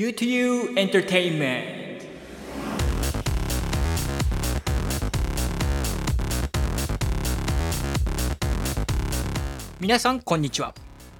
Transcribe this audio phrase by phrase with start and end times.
[0.00, 2.00] U2U Entertainment
[9.78, 10.74] 皆さんこんにちは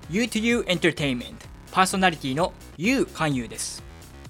[0.08, 1.34] U2U Entertainment.
[1.70, 3.82] パーソナリティの U 勧誘です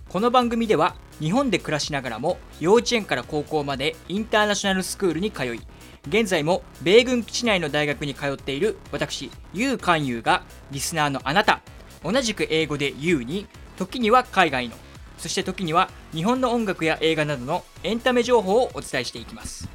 [0.08, 5.60] この番組では日本で暮らしながらも幼稚園から高校までインターナショナルスクールに通い
[6.08, 10.42] 現在も米軍基地内の大学に通っている私 U 勧誘が
[10.72, 11.60] リスナーのあなた
[12.02, 13.46] 同じく英語で U に
[13.80, 14.76] 時には海外の。
[15.16, 19.70] そして時には日本の音楽や映画などのエンタメ情報をお伝えしていきます。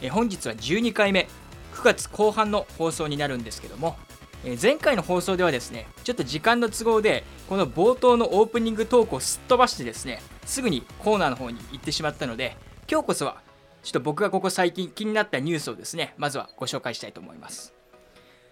[0.00, 1.26] え本日は12回目。
[1.74, 3.96] 9月後半の放送になるんですけども。
[4.44, 12.54] え前回の放送ではですねちょっと時間の都合でこの冒頭のオープニングトークをすっ飛ばしてですねすぐにコーナーの方に行ってしまったので
[12.88, 13.38] 今日こそは
[13.82, 17.72] ちょっと僕がここ最近気になったニュースをですねまずはご紹介したいと思います、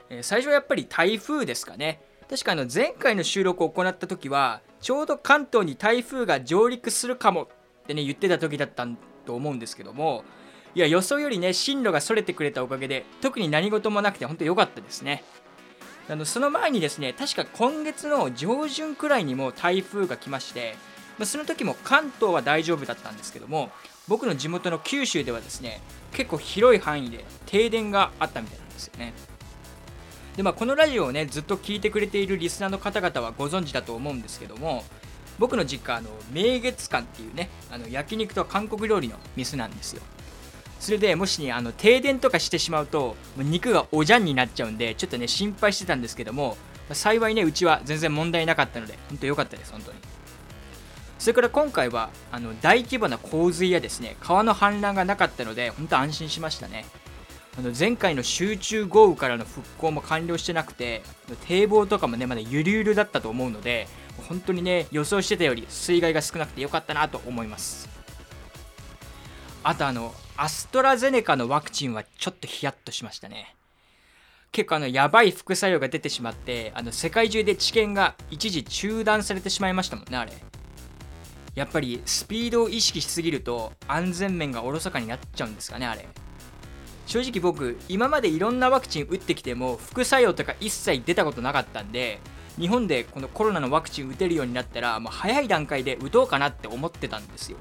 [0.08, 2.00] え最初はやっぱり台風ですかね。
[2.32, 7.46] 確かあの前回の収録を行った時はちょうど関東に台風が上陸するかもっ
[7.86, 8.86] てね言ってた時だった
[9.24, 10.24] と思うんですけども
[10.74, 15.22] いや予想よりね進路がそれてくれたおかげで特に何事もなくて本当良かったですね。
[16.08, 20.74] あのその前にですね確か今月の上旬くらいにも台風が来まして、
[21.16, 23.70] ま、その時も関東は大丈夫だったんですけども
[24.08, 25.80] 僕の地元の九州ではですね
[26.12, 29.14] 結構広い範囲で停電があったみたいなんですよね。
[30.36, 34.82] でまあ、このラジオをねずっと聞いてくれているリスナーの方々はご存知だと思うんですけども
[35.38, 40.02] 僕の実家あの明月館っていうねあの焼肉と韓国料理の店なんですよ。
[40.80, 46.56] それでもし、ね、あの停電とかしてしまうと肉がおじゃんになっちゃうんでちょっとね心配してたんですけども
[46.90, 49.98] 幸いねうちは全然問題なかったので本当良かったです本当に。
[51.20, 56.84] それから今回はあの大規模な洪水やですね川の氾濫がなかったので本当安心しましたね。
[57.58, 61.02] あの前回の集中豪雨からの復興も完了してなくて
[61.46, 63.88] 堤防とかもねまだゆるゆるだったと思うので
[64.28, 67.88] 本当にね予想してたより水害が少なくてよかったなと思います。
[69.64, 73.54] あとあのアストラゼネカのワクチンはちょっとヒヤッとしましたね。
[74.50, 80.32] 結構あのやばい副作用が出てしまってあの世界中で治験が一時中断されてしまいましたもんねあれ。
[81.54, 86.08] やっぱりスピードを意識しすぎると安全面がおろそかになっちゃうんですかねあれ。
[87.12, 92.20] 正直僕今までいろんなワクチン打ってきても副作用とか一切出たことなかったんで
[92.58, 97.58] 日本でこのコロナのワクチン打てるようになったらもう早い段階で打とうかなって思ってたんですよ。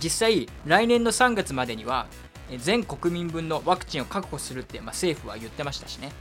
[0.00, 2.06] 実際来年の3月までには
[2.56, 6.12] 全国民分のワクチンを確保するって、まあ、政府は言ってましたしね。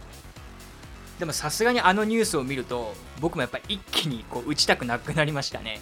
[1.20, 5.80] でもさすがにあのニュースを見ると僕もやっぱ一気にこう打ちたくなくなりましたね。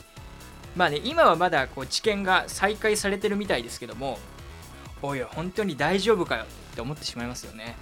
[0.76, 4.20] まあね今はまだこう治験が再開されてるみたいですけども
[5.02, 7.76] おい本当に大丈夫かよって思ってしまいますよね。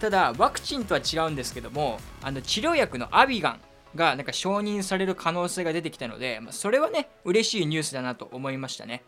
[0.00, 3.60] ただワクチンとは違うんですけどもあの治療薬のアビガン
[3.94, 9.04] がなんか承認される可能性が出てきたので、まあ、それはね嬉しいニュースだなと思いましたね。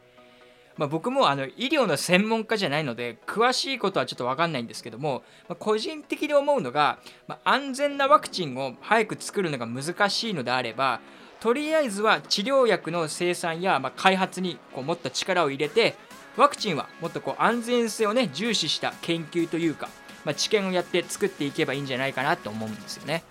[0.77, 11.01] まあ、僕もあの医療の専門家じゃないので詳しいことはちょっと分かんないんですけども、まあ、個人的に思うのが、ま、安全なワクチンを早く作るのが難しいのであれば
[11.39, 15.95] とりあえずは治療薬の生産やま開発にこうもっと力を入れて
[16.37, 19.89] ワクチンはもっとこう安全性をね重視した研究というか、
[20.25, 23.23] まあ、知見をやって作っていけばいいんじゃないかなと思うんですよね。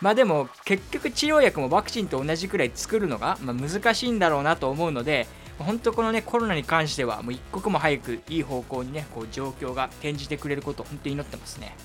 [0.00, 5.26] まあでも結局治療薬もワクチンと同じくらい作るのが、ま難しいんだろうなと思うので
[5.58, 11.76] 本当このねコロナに関してはもう一刻も早くいい方向にねこう状況が転じてくれることを本当に祈ってますね。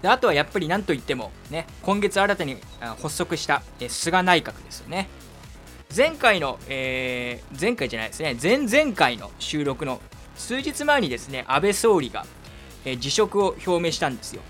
[0.00, 5.08] であとはやっぱり何といってもね今月新たに発足した菅内閣ですよね。
[5.94, 10.00] 前回の、えー、前回じゃないですね、前々回の収録の
[10.36, 12.26] 数日前にですね、安倍総理が、
[12.84, 14.42] えー、辞職を表明したんですよ。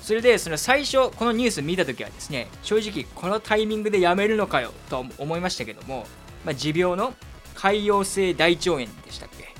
[0.00, 6.06] それで、その最初、このニュース見たときはですね、正直、このタイミングで辞めるのかよと思いましたけども、
[6.44, 7.14] まあ、持病の
[7.54, 9.54] 潰瘍性大腸炎でしたっけ、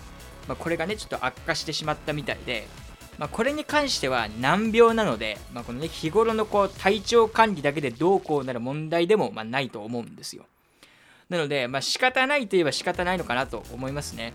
[0.49, 2.67] まあ、これがね、ちょっと悪化してしまったみたいで、
[3.19, 10.47] まあ、これに関しては難病なので、まあ、このね、日頃のこう体調管理だけでどうこうなる問題でもまあないと思うんですよ。
[11.33, 14.35] なので、まあ、仕方ないといえば仕方ないのかなと思いますね。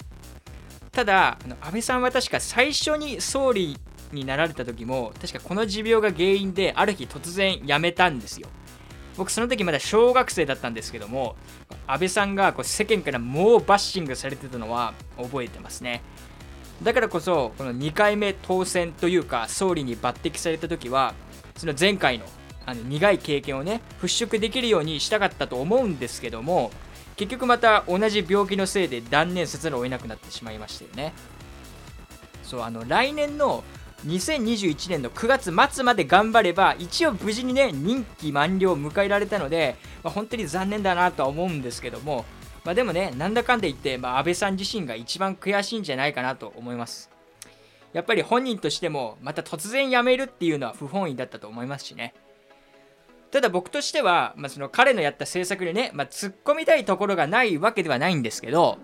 [0.91, 3.77] ただ、あの安倍さんは確か最初に総理
[4.11, 8.49] になられた時も、確かこの持病が原因で、ある日突然辞めたんですよ。
[9.15, 11.35] 僕、その時まだ小学生だったんですけども、
[11.85, 16.01] 安倍さんがこう世間からもうバッシングされてたのは覚えてますね。
[16.81, 21.13] だからこそ、この2回目当選というか、総理に抜擢された時は、
[21.57, 22.25] その前回の
[22.67, 26.69] あの苦い経験をね払拭できるようにしたかったと思うんですけども
[27.17, 31.13] 結局また同じ病気のせいで断念せざるを得なくなってしまいましたよね。
[32.43, 33.63] そうあの来年の
[34.05, 42.23] 2021年の9月末まで頑張れば一応無事にね任期満了を迎えられたので、まあ、本当に残念だなとは思うんですけども、
[42.63, 47.09] まあ、でもねなんだかんだ言って、まあ、安倍さん自身が一番悔しいんじゃないかなと思います。
[47.93, 52.13] やっぱり本人としてもまた突然辞めるっていうのは不本意だったと思いますしね。
[53.31, 58.77] ただ僕としては、まあ、その彼のやった政策でね、まあ、突っ込みたいところがないわけではないんですけど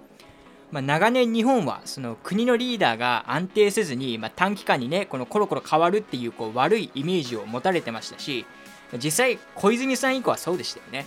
[0.72, 8.48] まあ、長年日本はその国のリーダーが安定せずに、まあ、短期間にねこのコロコロ変わるっていうこう悪いイメージを持たれてましたし
[8.94, 11.06] 実際小泉さん以降はそうでしたよね、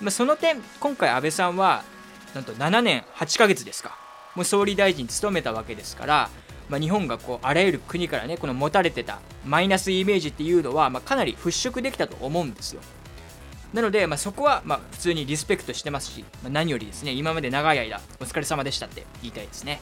[0.00, 1.84] まあ、その点今回安倍さんは
[2.34, 3.96] なんと7年8ヶ月ですか。
[4.34, 6.30] もう総理大臣務めたわけですから、
[6.72, 12.80] まあ、日本がこうあらゆる国からねこの持たれてたマイナスイメージっていうのは、まあ、かなり払拭できたと思うんですよ
[13.74, 19.80] なので、まあ、そこはまあ普通にリスペクトしてますし、まあ、何よりですね、今まで長い間、お疲れ様でしたって言いたいですね。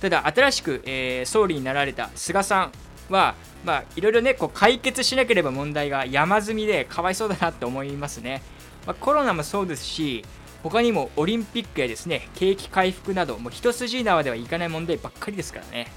[0.00, 2.72] ただ、新しく、えー、総理になられた菅さん
[3.12, 3.34] は、
[3.64, 8.42] まあ、いろいろね、こう解決しなければ問題が山積みでかわいそうだなって思いますね。
[8.86, 10.24] まあ、コロナもそうですし、
[10.62, 15.90] 他にもオリンピックやですね、景気回復など、もう一筋縄ではいかない問題ばっかりですからね。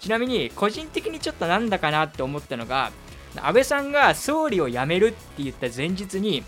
[0.00, 2.90] ちなみに、個人的にちょっとなんだかなって思ったのが、
[3.36, 6.42] 安倍さんが総理を辞めるって言った前日に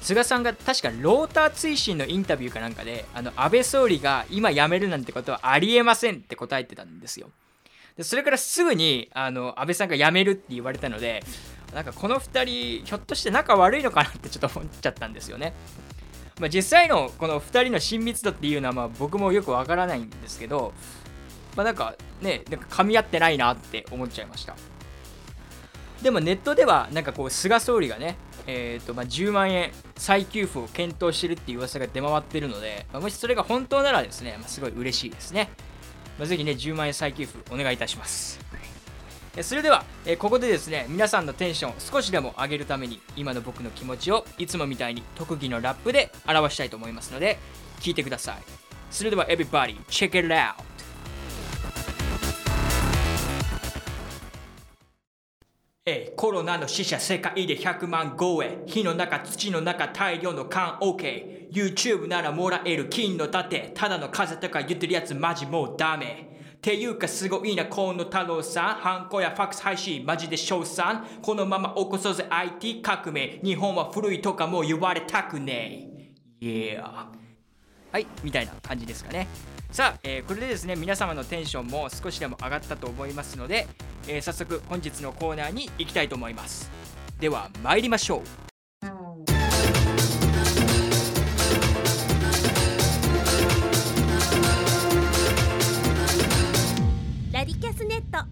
[0.00, 7.28] 菅さんが確かローター追伸のインタビューかなんかであの安倍総理が今辞めるなんてことはありえませんって答えてたんですよ
[7.96, 11.22] でそれからすぐにあの安倍さんが辞めるって言われたので
[11.74, 15.54] なんかこの2人ひょっとして仲悪いのかなってちょっと思っちゃったんですよね
[16.42, 20.72] まあ、実際のこの2人の親密度っていうのはまあ僕もよくわからないんですけど、
[21.56, 24.56] まあ、なんかねなんか噛み合ってないなって思っちゃいました。
[26.02, 28.16] でもネットではなんかこう菅総理がね、
[28.48, 35.48] えーとまあ、10万円再給付を検討してるっていう噂が出回ってるので、まあ、もしそれが本当ならですね、まあ、すごい嬉しいですね、
[36.18, 38.40] まあ、ぜひね10万円再給付お願いいたします。
[39.40, 47.38] それでは、えここでですね皆さんのテンション少しでも上げるために今の僕の気持ちをいつもみたいに特技のラップで表したいと思いますので
[47.80, 48.36] 聞いてください。
[48.90, 50.54] それでは Everybody check it out.
[55.86, 66.31] えコロナの死者世界で100万超え火の中土の中大量の缶 OK YouTube ならもらえる金の盾ただの風とか言ってるやつマジもうダメ。
[66.62, 71.04] ていうかすごいな河野太郎さんハンコやファックス配信マジで賞賛。
[71.20, 73.40] このまま起こそうぜ IT 革命。
[73.42, 75.88] 日本は古いとかもう言われたくね
[76.40, 76.82] え Yeah
[77.90, 79.26] はいみたいな感じですかね。
[79.72, 83.66] さあ、えー、これでですね皆様のテンションも少しでも上がったと思いますので、
[84.06, 86.70] えー、早速本日のコーナーに行きたいと思います。
[87.18, 88.22] では参りましょ
[89.28, 89.31] う。
[97.62, 98.26] キャスネット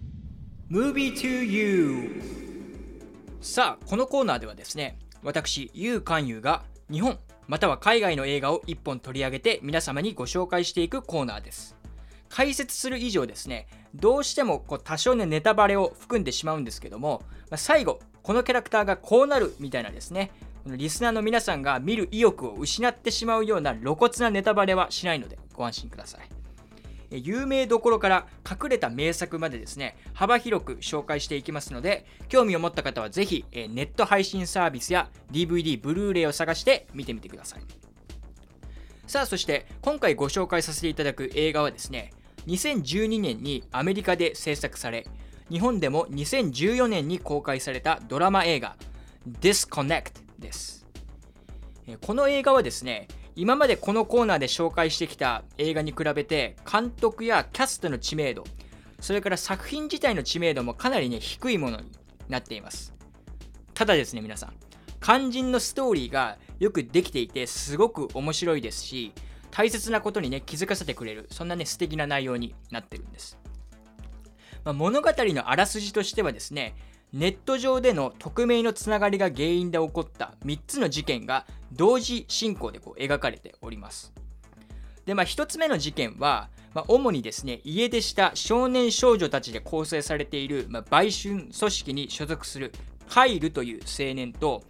[0.69, 2.21] Movie to You
[3.39, 7.17] さあこのコーナーではですね私ユウ・カンユーが日本
[7.47, 11.77] または海外の映画を1本取り上げて皆様にご紹介していくコーナーです。
[12.27, 20.31] 解説する以上ですね、どうしてもこう多少のネタバレを含んでしまうんですけども、まあ、最後、このキャラクターがこうなるみたいなですね、
[20.65, 26.40] リスナーの皆さんが見る意欲を失ってしまうような露骨なネタバレはしないのでご安心ください。
[27.11, 37.61] 有名どころから隠れた名作までですね、幅広く紹介していきますので、興味を持った方はぜひ、ネット配信サービスや DVD、ブルーレイを探して見てみてください。
[39.07, 42.13] さあ、そして今回ご紹介させていただく映画はですね、
[42.47, 45.05] 2012年にアメリカで制作され、
[45.49, 48.77] 日本でも2014年に公開されたドラマ映画
[49.41, 50.87] Disconnect です。
[51.99, 58.43] この映画はですね、今までこのコーナーで紹介してきた映画に比べて監督やキャストの知名度
[58.99, 61.91] それから作品自体の知名度もかなりね低いものに
[62.29, 62.93] なっています。
[63.73, 64.53] ただですね皆さん
[65.01, 69.13] 肝心のストーリーがよくできていてすごく面白いですし
[69.49, 73.39] 大切なことにね気づかせてくれるそんなね素敵な内容になってるんです、
[74.63, 76.75] まあ、物語のあらすじとしてはですね
[77.13, 84.13] ネット上での匿名のつながりが原因で起こった3つの事件が同時進行でこう描かれております。
[85.05, 92.71] で、まあ、1つ目の事件は、まあ、主にですね、家出した少年少女たちで構成されている、まあ、売春組織に所属する
[93.09, 94.63] カイルという青年と、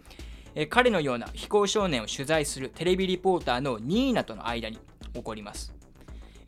[0.54, 4.78] え彼のような非行少年を取材するテレビリポーターのニーナとの間に
[5.14, 5.72] 起こります。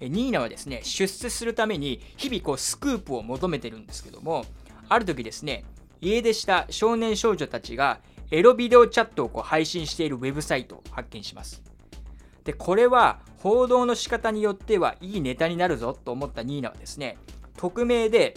[0.00, 4.44] ニーナはですね、出世するために日々こうスクープを求めてるんですけども、
[4.88, 5.64] ある時ですね、
[6.00, 11.62] 家出した少年少女たちがエロビデオチャットをこう配信しているウェブサイトを発見します。
[12.44, 17.16] で、これは報道の仕方によってはいいネタになるぞと思ったニーナはですね、
[17.56, 18.34] 匿名で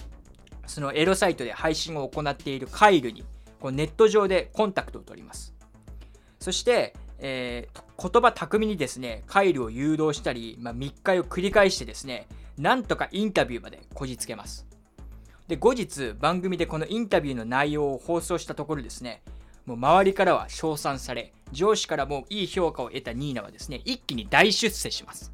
[0.68, 3.24] そのエロサイトで配信を行っているカイルに
[3.60, 5.56] こうネット上でコンタクトを取ります
[6.40, 14.67] そして、えー、言葉巧みにですねカイルを誘導したり、まあ、密会を繰り返してですねなんとかインタビューまでこじつけます
[15.48, 19.22] で後日番組でこのインタビューの内容を放送したところですね
[19.66, 25.32] もう周りからは称賛され上司からもいい評価を得たニーナはですね一気に大出世します。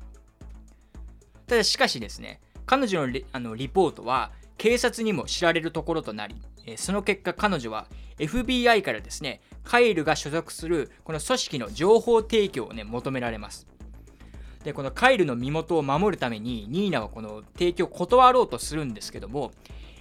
[1.47, 6.41] ただしかしですね彼女のリあのリポートは警察にも知られるところとなり
[6.77, 13.67] その結果彼女は FBI からですねカイルが所属するこの組織の情報提供をね求められます。
[14.63, 19.51] でこのカイルの身元を守るためにニーナはこの提供を断ろうとするんですけども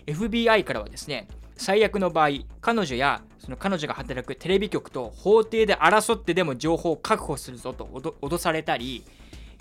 [0.07, 2.31] FBI からはですね最悪の場合
[2.61, 7.85] 彼女やその彼女が働くテレビ局と法廷で争ってでも情報を確保するぞと
[8.23, 9.05] 脅されたり、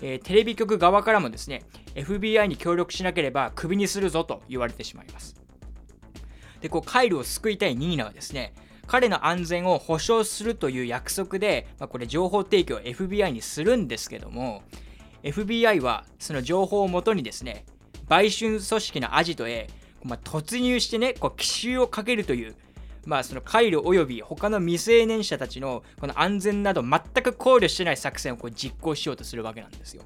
[0.00, 1.62] えー、テレビ局側からもですね
[1.94, 5.36] FBI に協力しなければクビにするぞと言われてしまいます。
[6.60, 8.54] でこうカイルを救いたいニーナはですね
[8.86, 14.62] 彼の安全を保証するという約束で、まあ、これ情報提供を FBI にするんですけども
[15.22, 17.64] FBI はその情報をもとにですね
[18.08, 19.68] 売春組織のアジトへ
[20.04, 22.54] まあ、突入してねこう奇襲をかけるという
[23.04, 30.02] まあそのカイルおよび他の未成年者たちのこの安全など全く考慮してない作戦をこう実行しようとするわけなんですよ。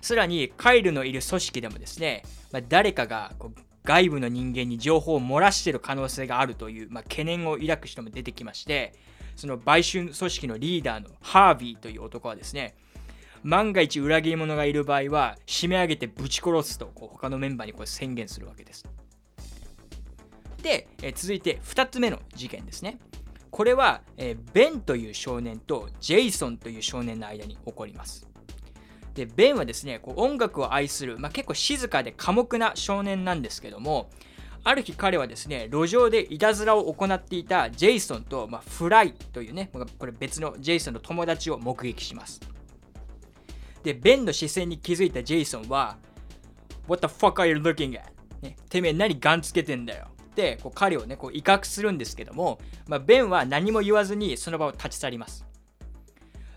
[0.00, 8.94] さらにカイルのいる組織でもですね、まあ、誰かがこう外部の人間に情報を漏らしている可能性があるという、まあ、懸念を抱く人も出てきまして
[9.34, 12.74] その売春組織のリーダーのハービーという男はですね
[13.42, 18.84] 万が一裏切り者がいる場合は締め上げてぶち殺すとこう他のメンバーにこう宣言するわけです。
[20.62, 22.98] で、え続いて2つ目の事件ですね。
[23.50, 28.28] これは、えベンという少年とジェイソンという少年の間に起こります。
[29.18, 34.10] でベンはですねこう音楽を愛する、まあ、結構静かで寡黙な少年なんですけども
[34.62, 42.40] ある日彼はですね路上でいたずらを行っていたジェイソンと、まあ、フライというねこれ別のジェイソンの友達を目撃します
[43.88, 45.96] で、ベンの視線に気づいたジェイソンは、
[46.86, 48.02] What the fuck are you looking at?
[48.42, 50.08] ね、てめえ何ガンつけてんだよ。
[50.34, 55.46] で、こう彼をね、こう威嚇するんですけども、まあ、ベンは何も言わずにその場を立ち去ります。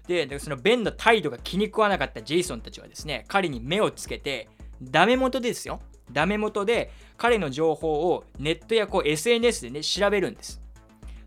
[0.07, 4.50] で、そのベンの態度が気に食わなかったジェイソンたちはですね、彼に目をつけて、
[4.81, 5.79] ダメ元ですよ。
[6.11, 10.61] ダメ元で彼の情報をネットやこう SNS でね、調べるんです。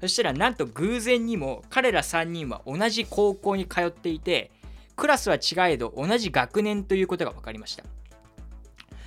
[0.02, 4.50] そしたらなんと偶然にも彼ら3人は同じ高校に通っていて、
[4.96, 7.84] クラスは違えど同じ学年ということが分かりました。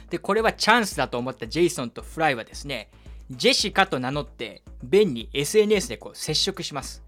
[0.10, 2.89] で、これはチャンスだと思ったジェイソンとフライはですね、
[3.29, 7.03] ジェシカと名乗ってベンに SNS でこう接触します。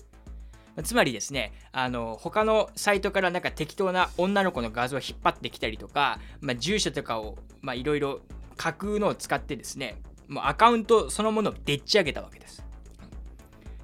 [0.83, 7.37] つまりですね、あの他のサイトからなんか適当な女の子の画像を引っ張ってきたりとか、まあ、住所とかを
[7.73, 8.21] いろいろ
[8.55, 12.63] 架空のを使ってですね、もうアカウントそのものをでっち上げたわけです。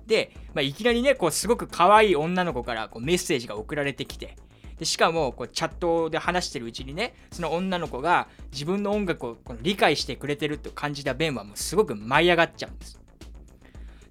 [0.05, 4.37] で、まあ、いきなりね、こうすごく可愛い女の子からこうメッセージが送られてきて、
[4.77, 12.99] でしかもこうチャットで話してるうちにねその女の子が自分の音楽をこの理解してくれてると感じたベンはもうすごく舞い上がっちゃうんです。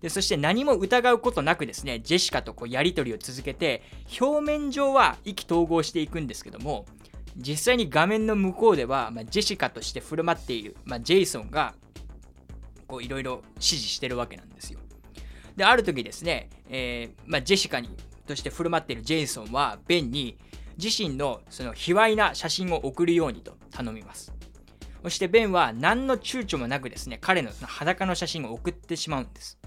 [0.01, 3.83] でそして何も疑うことなくですねジェシカとこうやり取りを続けて
[4.21, 6.85] 表面上は意気投合していくんですけども
[7.37, 11.75] 実際に画面の向こうでは、まあ、ジェシカとして振る舞っている、まあ、ジェイソンが
[13.01, 14.79] いろいろ指示してるわけなんですよ。
[15.57, 17.89] である時ですね、えーまあ、ジェシカに
[18.27, 20.39] として振る舞っているジェイソンはベンに
[20.77, 24.33] 自身のその卑猥な写真を送るようにと頼みます。
[25.03, 29.59] そしてベンは何の躊躇もなくですね彼のその裸の写真を送ってしまうんです。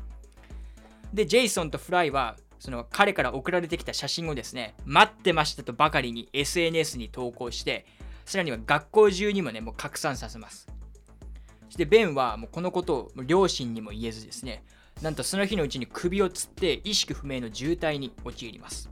[1.14, 7.86] でジェイソンとフライはその彼から送られてきた写真をですね待ってましたとばかりに SNS に投稿して
[8.26, 10.68] さらには学校中にもねもう拡散させます。
[11.68, 14.64] そしてベンはもうこのことを両親にも言えずですね
[15.02, 18.90] なんとその日のうちに首をつって意識不明の重体に陥ります。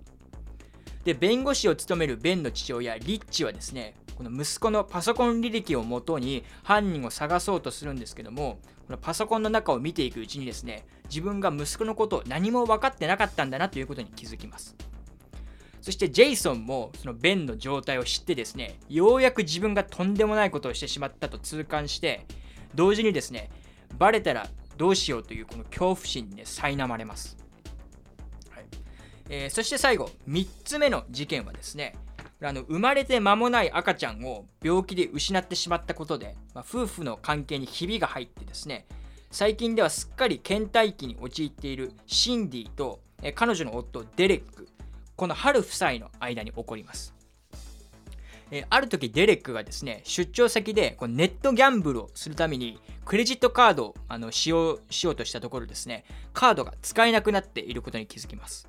[1.04, 14.76] で弁護士を務めるベンの父親リッチはですねこの息子のパソコン履歴をもとに犯人を探そうとするんですけどもこのパソコンの中を見ていくうちにですね自分が息子のことを何も分かってなかったんだなということに気づきます。
[15.82, 22.26] そしてジェイソンもそのベンの状態を知ってですねようやく自分がとんでもないことをしてしまったと痛感して
[22.74, 23.52] 同時にですね
[24.00, 27.38] バレたらどうしようというこの恐怖心にね苛まれます、
[28.50, 28.66] はい。
[29.30, 31.96] えー、そして最後3つ目の事件はですね
[32.42, 38.86] あの生まれて間もない赤ちゃんを病気で失ってしまったことで、まあ、夫婦の関係にひびが入ってですね
[39.32, 44.70] 最近ではすっかり倦怠期に陥っているシンディと、え、彼女の夫デレック
[45.16, 47.15] この春夫妻の間に起こります。
[48.52, 58.68] えーある時デレックがですね出張先でこうネットギャンブルをするためにクレジットカードをあの使用しようとしたところですねカードが使えなくなっていることに気づきます。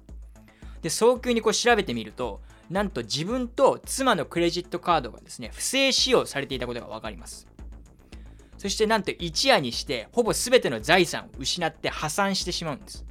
[0.82, 2.40] で早急にこう調べてみると
[2.70, 7.46] なんと自分と妻のクレジットカードがですね不正使用されていたことが分かります。
[8.58, 13.04] そしてなんと一夜にしてほぼ全ての財産を失って破産してしまうんです。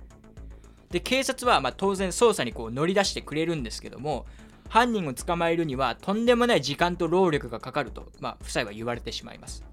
[0.90, 4.26] で警察はま当然捜査にこう乗り出してくれるんですけども
[4.70, 9.64] 犯人を捕まえるにはとんでもない時間と労力がかかると、まあ、夫妻は言われてしまいます。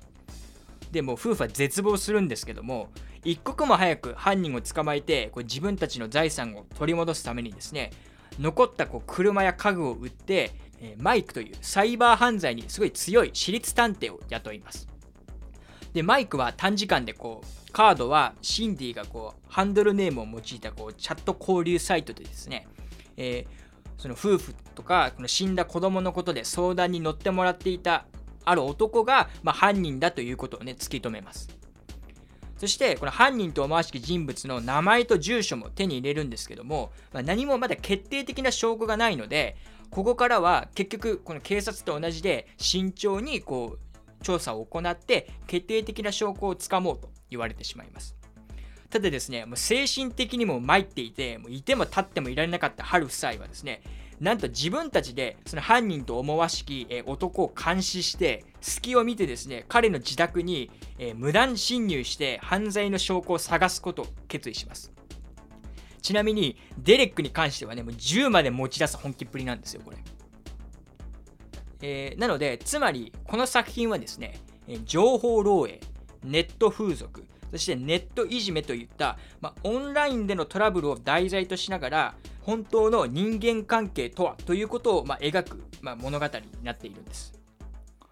[0.91, 2.91] でも夫婦は絶望するんですけども
[3.25, 7.91] 一刻も早く犯人を捕まえてこう自分たちの財産を取り戻すためにですね
[8.39, 14.89] 残ったこう車や家具を売って、えマイクというサイバー犯罪にすごい強い私立探偵を雇います。
[15.93, 22.67] でマイクは短時間でこうカードはシンディがこうハンドルネームを用いたこうチャット交流サイトでですね、
[23.19, 23.62] えー
[24.03, 28.07] その夫婦とかこの死んだ子供のことで相談に乗ってもらっていた
[28.45, 31.49] ある男が、まあ、犯人だということをね突き止めます。
[32.57, 39.57] そしてこの犯人と思わしき人物の名前と住所も手に入れるんですけども、まあ、何もまだ決定的な証拠がないので
[39.91, 48.17] ここからは結局この警察と同じで慎重にこう調査を行って決定的な証拠をつかもうと言われてしまいます。
[48.93, 53.81] ただですねもう精神的にも参っていてもういても立ってもいられなかった春夫妻はですね
[54.21, 60.71] なんと自分たちでその犯人と思わしき、男を監視して隙を見てですね彼の自宅に、
[61.17, 64.93] 無断侵入して犯罪の証拠を探すことを決意します。
[66.03, 69.97] ちなみにデレックに関してはねもう銃まで持ち出す本気っぷりなんですよこれ、
[71.81, 74.39] えーなのでつまりこの作品はですね
[74.85, 75.81] 情報漏洩
[76.23, 86.33] ネット風俗そしてネットいじめといった、まあ、オンラインでのトラブルを題材としながら本当の人間関係とはということを、まあ、描く、まあ、物語に
[86.65, 87.39] なっているんです。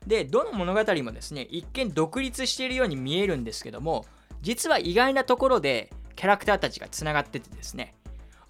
[0.07, 4.07] でどの物語もですね一見独立しているように見えるんですけども
[4.41, 7.95] 実は意外なところでキャラクターたちがつながっててですね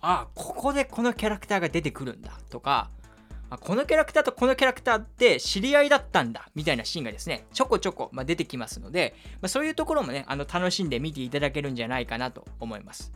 [0.00, 2.90] ああここでこのキャラクターが出てくるんだとか
[3.50, 13.12] あこのキャラクターとこのキャラクターって知り合いだったんだみたいなシーンがですねちょこちょこ、ま、出てきますので、まあ、そういうところもねあの楽しんで見ていただけるんじゃないかなと思います。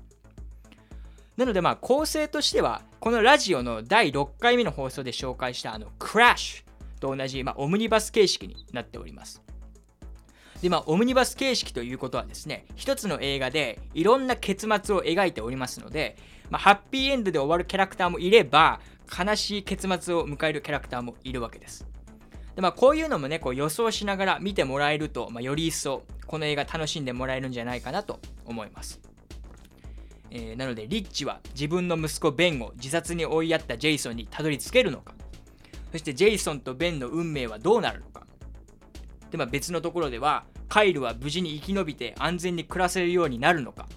[1.36, 9.42] なのでまあ構成としてはこのラジオの第6回目の放送で紹介したあのクラッシュと同じ、まあ、オムニバス形式になっております。
[10.62, 16.16] でまあオムニバス形式ということはですね一つの映画でいろんな結末を描いておりますので、
[16.50, 21.86] まあ、ハッピーエンドで終わるキャラクターもいれば悲しい結末を迎えるキャラクターもいるわけです。
[22.56, 29.00] でまあこういうのもねこう予想しながら見てもらえると、まあ、より一層この映画楽しんでもらえるんじゃないかなと思います。
[30.30, 35.14] えーなのでリッチは自分の息子ベンを自殺に追いやったジェイソンにたどり着けるのか。
[35.92, 38.26] そしてジェイソンとベンの運命はどうなるのか。
[39.30, 43.88] で、まあ、別のところではカイルは無事に生き延びて安全に暮らせるようになるのか。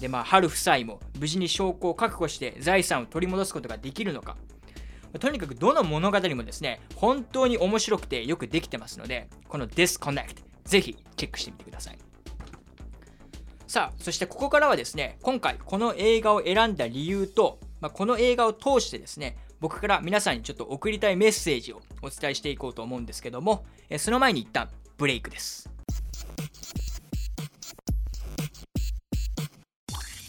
[0.00, 4.36] でまあ春夫妻も無事に証拠を確保して財産を取り戻すことができるのか。
[5.20, 11.98] とにかくどの物語もですね本当に面白くてよくできてますのでこの Disconnect ぜひチェックしてみてください。
[13.66, 23.64] さあそしてここからはですね今回この映画を選んだ理由と、まあ、この映画を通してですね僕から皆さんにちょっと送りたいメッセージをお伝えしていこうと思うんですけども
[23.98, 25.73] その前に一旦ブレイクです。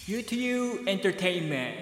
[0.08, 1.74] U2U Entertainment.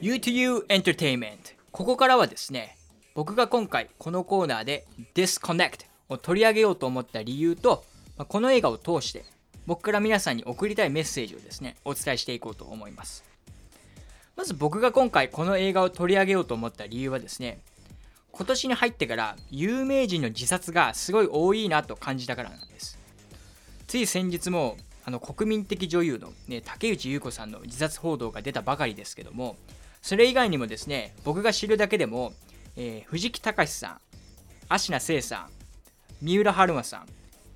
[0.00, 1.36] U2U Entertainment.
[1.70, 2.78] ここからはですね
[3.14, 7.84] 僕が今回このコーナーで Disconnect を取り上げようと思った理由と、
[8.28, 9.26] この映画を通して
[9.66, 13.22] 僕から皆さんに送りたいメッセージをですねお伝えしていこうと思います。
[14.34, 17.60] まず僕が今回この映画を取り上げようと思った理由はですね
[18.32, 22.98] 今年に入ってから有名人の自殺がすごい多いなと感じたからなんです。
[23.86, 29.56] つい先日もあの国民的女優の、ね、竹内優子さんの自殺報道が出たばかりですけども
[30.02, 32.32] それ以外にもですね僕が知るだけでも、
[32.76, 34.00] えー藤木隆さん
[34.68, 35.50] 芦名聖さん
[36.20, 37.06] 三浦春馬さん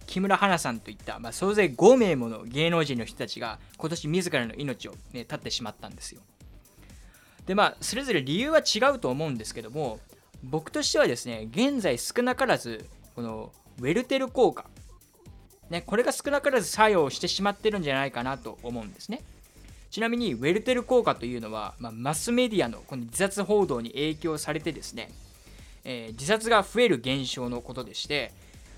[0.06, 6.20] 木村花さんといった、まあ、総勢5名もの芸能人の人たちが今年自らの命を、ね、絶ってしまったんですよ。
[7.46, 9.98] でまあそれぞれ理由は違うと思うんですけども
[10.44, 12.86] 僕としてはですね現在少なからず
[13.16, 14.66] このウェルテル効果
[15.70, 19.22] ね、これが少なからず作用してしまってるんじゃないかなと思うんですね。
[19.90, 25.10] ちなみにウェルテル効果というのは、まあ、マスメディアのこの自殺報道に影響されてですね、
[25.84, 28.32] えー自殺が増える現象のことでして、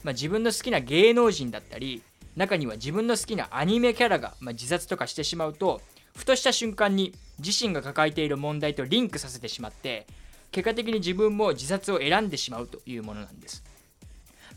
[0.04, 2.02] まあ、自分の好きな芸能人だったり
[2.36, 5.80] 中には自分の好きなアニメキャラが、まあ、自殺とかしてしまうと
[6.16, 10.06] ふとした瞬間に自身が抱えている問題とリンクさせてしまって
[10.50, 13.64] 結果的に自分も自殺を選んでしまうというものなんです。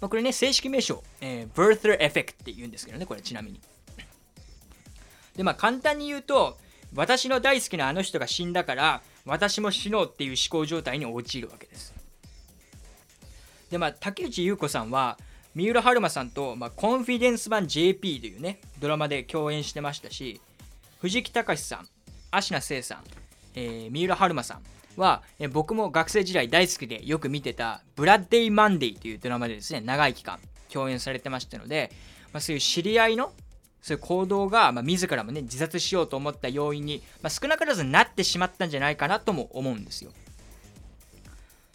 [0.01, 3.59] まあ、これね、正式名称、えー、birther effect って言うんですけどね、これちなみに。
[5.35, 6.57] で、まあ簡単に言うと、
[6.93, 11.93] 私の大好きなあの人が死んだから、私も死のうっていう思考状態に陥るわけです。
[13.69, 15.17] で、まあ、竹内優子さんは、
[15.55, 20.41] 三浦春馬さんと、まあ、コンフィデンス版 JP というね、ドラマで共演してましたし、
[21.01, 21.87] 藤木隆さん、
[22.31, 23.03] 芦名聖さん、
[23.55, 24.63] えー、三浦春馬さん
[24.97, 31.91] は、え、僕も学生時代大好きでよく見てたブラッデイ・マンディというドラマでですね、長い期間共演されてましたので、
[32.33, 33.31] まあ、そういう知り合いの
[33.81, 40.11] そういう行動が、まあ、自らもね、自殺しようと思った要因に、まあ、少なからずなってしまったんじゃないかなとも思うんですよ。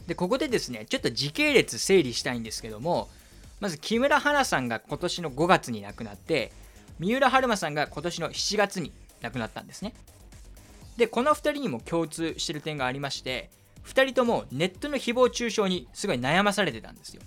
[0.09, 3.09] で、ここでですね、ちょっと時系列整理したいんですけども、
[3.61, 6.51] まず木村花さんが今年の5月に亡くなって、
[6.99, 9.95] 三浦春馬さんが今年の7月に亡くなったんですね。
[11.01, 13.51] で、この2人にも共通してる点がありまして、
[13.87, 17.23] 2人ともネットの誹謗中傷にすごい悩まされてたんですよ。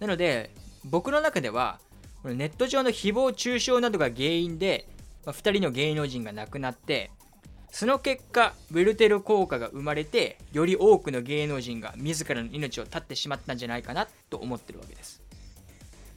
[0.00, 0.50] なので、
[0.84, 1.78] 僕の中では、
[2.24, 4.88] ネット上の誹謗中傷などが原因で、
[5.24, 7.10] まあ、2人の芸能人が亡くなって
[7.70, 15.22] その結果ウェルテル効果が生まれてより多くの芸能人が自らの命を絶ってしまったんじゃないかなと思ってるわけです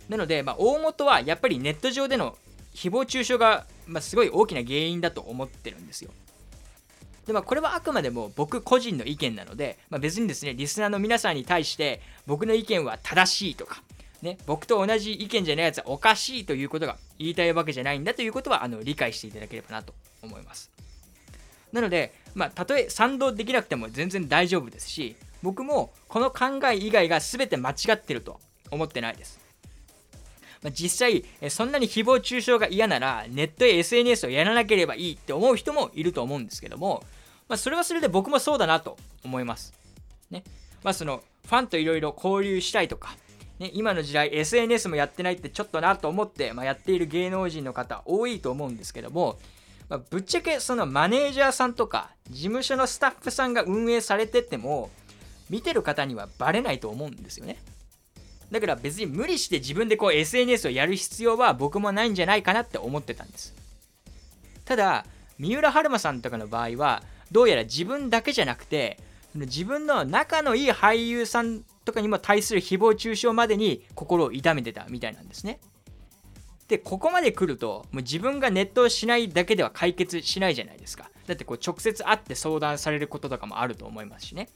[0.08, 2.38] なので、まあ、大元はやっぱりネット上での
[2.74, 6.12] 誹謗中傷が、まあ、すごい大きな原因だと思ってるんですよ
[7.26, 13.84] でまあ、これはあくまでも僕個人の意見なので、まあ、別にですねリスナーの皆さんに対して僕の意見は正しいとか
[14.22, 20.72] ね、僕と同じ意見じゃないやつはおかしいということが言いたいわけじゃないんだということはあの理解していただければなと思います。
[21.72, 29.41] なので、まあ、たとえ賛同できなくても全然大丈夫ですし、僕もこの考え以外が全て間違ってると思ってないです。
[30.62, 37.04] まあ、実際、そんなに誹謗中傷が嫌なら、ネットや SNS をやらなければいいって思う人もいると思うんですけども、
[37.50, 39.74] まあ、それはそれで僕もそうだなと思います。
[40.30, 40.44] ね。
[40.84, 43.16] まあ、その、ファンといろいろ交流したいとか、
[43.60, 49.38] ね、今の時代 SNS もやってないってちょっとなと思って、まあ、やっている芸能人の方多いと思うんですけども、
[49.88, 54.90] まあ、ぶっちゃけそのマネージャーさんとか事務所のスタッフさんが運営されてても
[55.50, 57.58] 見てる方にはバレないと思うんですよね
[58.52, 63.54] だから別に無理して自分でこう SNS をやる必要は僕もないんじゃないかなって思ってたんです
[64.66, 65.06] ただ
[65.40, 69.00] 三浦春馬さんとかの場合はどうやら自分だけじゃなくて
[69.34, 75.60] 自分の仲のいい俳優さんとかにも対する誹謗中傷までに心を痛めてたみたいなんですね。
[76.68, 81.10] で、ここまで来ると、もう自分がネットをしないだけでは解決しないじゃないですか。
[81.28, 84.50] だってこう直接会って相談されることとかもあると思いますしね。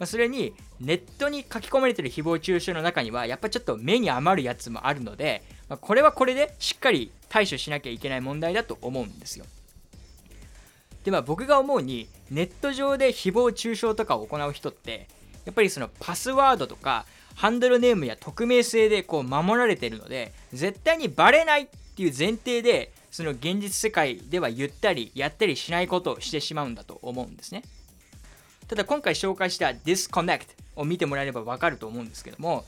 [0.00, 9.44] まあ、それに、ネットに書き込まれてる誹謗中傷の中には、やっぱちょっと目に余るやつもあるので、まあ、これはこれでしっかり対処しなきゃいけない問題だと思うんですよ。
[11.04, 15.06] で、まあ僕が思うに、ネット上で誹謗中傷とかを行う人って、
[15.44, 27.62] やっぱりそのパスワードとかハンドルネームや匿名性でこう守られてるので絶対にバレないっていう前提でその現実世界では言ったりやったりしないことをしてしまうんだと思うんですね
[28.70, 32.64] ただ今回紹介した Disconnect を見てもらえればわかると思うんですけども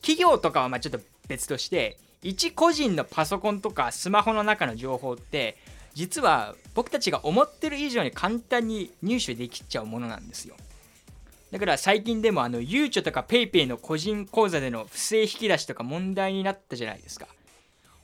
[0.00, 5.56] 企業とかはまちょっと別として一個人のパソコンとかスマホの中の情報って
[5.94, 10.54] 実は僕たちが思ってる以上に簡単に入手できちゃうものなんですよ
[11.50, 17.26] だから最近でもあの、ゆうちょとか PayPay の個人口座での不正引き出しとか問題になったじゃないですか。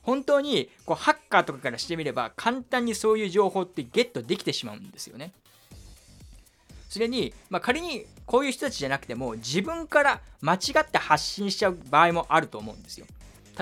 [0.03, 5.31] 本当にこうハッカーとかからしてみれば簡単にそういう情報ってゲットできてしまうんですよね。
[6.89, 13.05] それに、まあ、仮にこういう人たちじゃなくても自分から間違って発信しちゃう場合もあると思うんですよ。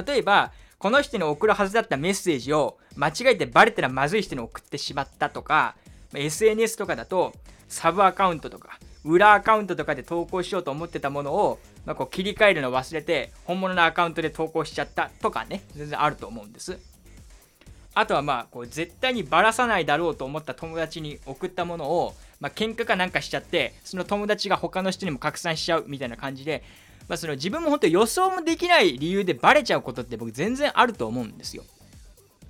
[0.06, 5.76] 例えば、この人に送るはずだったメッセージを間違えてバレたらまずい人に送ってしまったとか、
[6.14, 7.34] SNS とかだと
[7.68, 16.78] サブアカウントとか裏アカウントとかで投稿しようと思ってたものを、まあ、こう切り替えるの忘れて本物のアカウントで投稿しちゃったとかね全然あると思うんです
[17.94, 26.64] あとはまあこう絶対にばらさないだろうと思った友達に送ったものを、まあ、喧嘩かなんかしちゃってその友達が他の人にも拡散しちゃうみたいな感じで、
[27.08, 31.64] まあ、その自分も本当予想もできない理由でバレちゃうことって僕全然あると思うんですよ。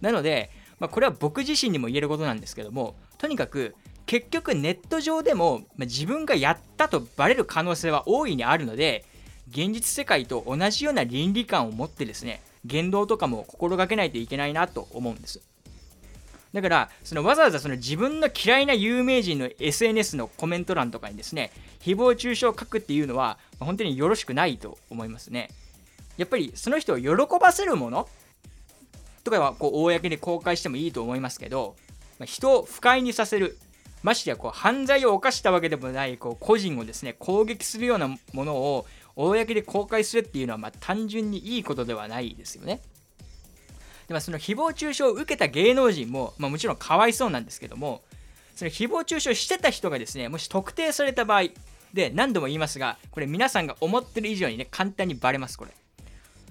[0.02, 9.06] なので、まあ、これは僕自身にも言えることなんですけどもとにかく結局ネット上でも、ま自分がやったとバレる可能性は大いにあるので
[9.50, 15.42] 現実世界と同じような倫理観を持ってですね言動とかも心がけないといけないなと思うんです。
[16.54, 25.50] だからそのわざわざその自分の嫌いな有名人の SNS のコメント欄とかにですね誹謗中傷を書くっていうのは本当によろしくないと思いますね
[26.18, 28.08] やっぱりその人を喜ばせるもの
[29.24, 31.76] とかはこう公に公開してもいいと思いますけど、
[32.18, 33.58] ま人を不快にさせる
[34.02, 42.82] ましてやこう犯罪を犯したわけでもないこう個人をですね攻撃するようなものを公で公開するっていうのはま単純にいいことではないですよね。
[44.08, 48.04] でまあ、その誹謗中傷を受けた芸能人も、まあ、もちろんかわいそうなんですけども
[48.56, 51.50] その誹謗中傷してた人がですねもし特定された場合
[51.94, 55.72] で何度も言いますがこれ皆さんが思ってる以上にね簡単にバレますこれ。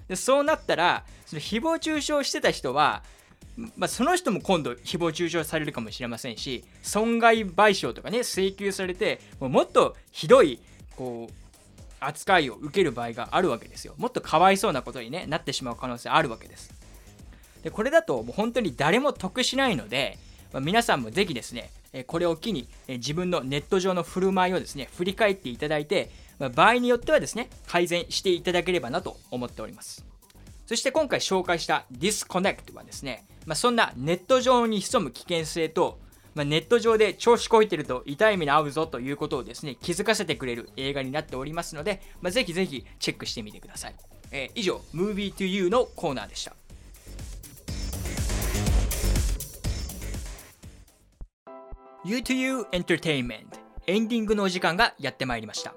[0.07, 3.03] でそうなったらその誹謗中傷してた人は
[3.75, 10.59] まあ、その人も今度誹謗中傷されるかもしれませんし損害賠償とかね請求されてもうもっとひどい
[10.95, 11.33] こう
[11.99, 13.95] 扱いを受ける場合があるわけですよ。
[13.97, 16.76] もっとかわいそうなことに、ね、なってしまう可能性あるわけです。
[17.67, 20.17] でこれだともう本当に誰も得しないので、
[20.53, 21.69] まあ、皆さんもぜひですね
[22.07, 30.05] これを機に自分のネット上の振る舞いをですね振り返っていただいて、まあ、場合によってはですね改善していただければなと思っております。
[30.65, 35.99] そして今回紹介した Disconnect はですねまあ、そんなネット上に潜む危険性と、
[36.35, 43.95] ま、ネット上で調子こいてると痛い目に遭うぞということをですね気づかせてくれる映画になっておりますので、まあ、ぜひぜひチェックしてみてください、
[44.31, 46.53] えー、以上 Movie to You のコーナーでした。
[52.05, 53.45] You to You Entertainment
[53.87, 55.73] エンディングのお時間がやってまいりました。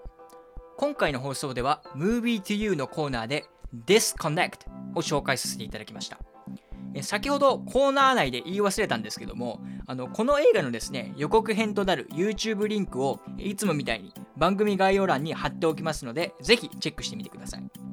[0.76, 3.46] 今回の放送では Movie to You のコーナーで
[3.86, 6.18] Disconnect を紹介させていただきました。
[7.02, 17.89] 先ほどコーナー内で言い忘れたんですけどもあのこの映画のですね予告編となる YouTube リンクをいつもみたいに番組概要欄に貼っておきますのでぜひチェックしてみてください。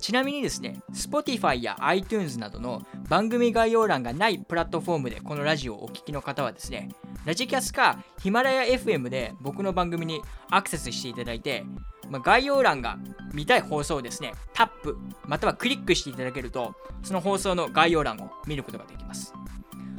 [0.00, 6.88] ちなみにですね Spotify や iTunes などの番組概要欄がないプラットフォームでこのラジオをお聴きの方はですね
[7.24, 10.20] ラジキャスかヒマラヤ FM で僕の番組に
[10.50, 11.64] アクセスしていただいて
[12.10, 12.98] まあ、概要欄が
[13.32, 19.34] 見たい放送をですね、タップ、またはクリックしていただけると、その放送の概要欄を見ることができます。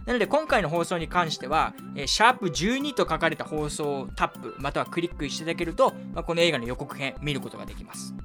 [0.06, 8.16] なので今回の放送に関しては、えー、シャープ12と書かれた放送をタップ、またはクリックしていただけると、まあ、この映画の予告編見ることができます。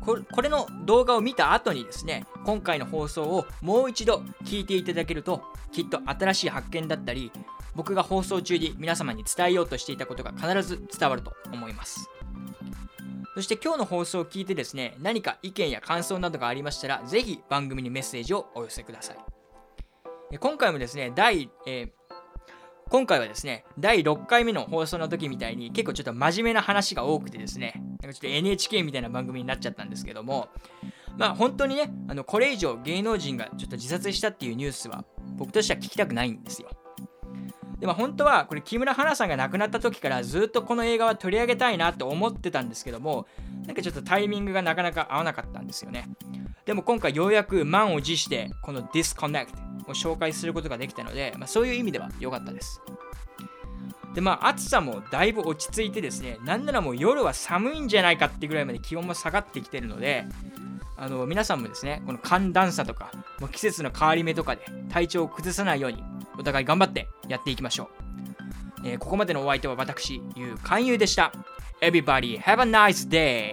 [0.00, 7.32] これの動画を見た後にですね、今回の放送をもう一度聞いていただけると、きっと新しい発見だったり、
[7.74, 12.08] 僕が放送中に皆様に伝えようとしていたことが必ず伝わると思います。
[13.34, 19.18] そして今日の放送を聞いてですね、何か意見や感想などがありましたら、ぜひ番組にメッセージをお寄せください。
[20.38, 21.92] 今回もですね、第、え、
[22.88, 30.48] 今回はですね、第6回目の放送の時みたいに結構ちょっと真面目な話が多くてですね、なんかちょっと NHK みたいな番組になっちゃったんですけども、
[31.18, 35.04] まあ本当にね、あのこれ以上芸能人がちょっと自殺したっていうニュースは
[35.36, 36.68] 僕としては聞きたくないんですよ。
[37.80, 43.26] でも本当はこれ木村花さんが亡くなった時からずっとこの映画は取り上げたいなと思ってたんですけども
[43.66, 46.08] なんかちょっとタイミングがなかなか合わなかったんですよね
[46.66, 49.46] でも今回ようやく満を持してこの Disconnect
[49.88, 52.82] を紹介することができたので、まあ、そういう意味では良かったです
[54.14, 60.24] でまあ暑さもだいぶ落ち着いてですねなんならもう夜は寒いんじゃないかってぐらいまで気温も下がってきてるので
[60.96, 66.02] あの皆さんもですねこの寒暖差とかもう季節の変わり目とかで体調を崩さないように
[66.38, 68.06] お互い頑張ってやっていきましょう。
[68.84, 71.32] えー、ここまでのお相手は私、ゆうかんゆうでした。
[71.80, 73.52] Everybody have a nice day!